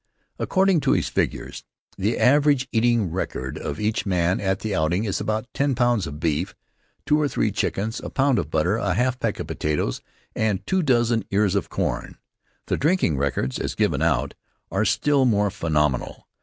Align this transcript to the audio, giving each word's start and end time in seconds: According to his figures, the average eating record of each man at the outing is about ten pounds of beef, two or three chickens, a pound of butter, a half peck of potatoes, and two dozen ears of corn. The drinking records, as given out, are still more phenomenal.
According 0.39 0.79
to 0.79 0.93
his 0.93 1.09
figures, 1.09 1.63
the 1.95 2.17
average 2.17 2.67
eating 2.71 3.11
record 3.11 3.55
of 3.59 3.79
each 3.79 4.03
man 4.03 4.39
at 4.39 4.61
the 4.61 4.73
outing 4.73 5.03
is 5.03 5.21
about 5.21 5.45
ten 5.53 5.75
pounds 5.75 6.07
of 6.07 6.19
beef, 6.19 6.55
two 7.05 7.21
or 7.21 7.27
three 7.27 7.51
chickens, 7.51 7.99
a 8.03 8.09
pound 8.09 8.39
of 8.39 8.49
butter, 8.49 8.77
a 8.77 8.95
half 8.95 9.19
peck 9.19 9.39
of 9.39 9.45
potatoes, 9.45 10.01
and 10.35 10.65
two 10.65 10.81
dozen 10.81 11.23
ears 11.29 11.53
of 11.53 11.69
corn. 11.69 12.17
The 12.65 12.77
drinking 12.77 13.17
records, 13.17 13.59
as 13.59 13.75
given 13.75 14.01
out, 14.01 14.33
are 14.71 14.85
still 14.85 15.23
more 15.25 15.51
phenomenal. 15.51 16.27